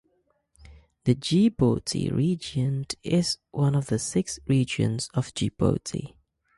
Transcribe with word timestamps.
The 1.03 1.13
Djibouti 1.13 2.11
Region 2.11 2.87
is 3.03 3.37
one 3.51 3.75
of 3.75 3.85
the 3.85 3.99
six 3.99 4.39
regions 4.47 5.11
of 5.13 5.31
Djibouti. 5.35 6.15